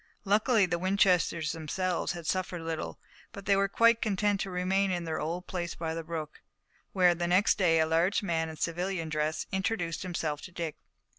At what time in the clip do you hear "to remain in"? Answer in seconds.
4.41-5.03